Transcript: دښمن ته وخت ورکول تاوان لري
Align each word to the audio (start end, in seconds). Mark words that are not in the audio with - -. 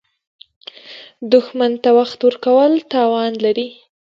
دښمن 1.31 1.71
ته 1.83 1.89
وخت 1.99 2.19
ورکول 2.27 2.71
تاوان 2.91 3.31
لري 3.43 3.67